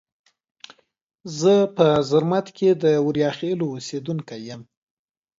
[1.39, 4.61] زه په زرمت کې د اوریاخیلو اوسیدونکي یم.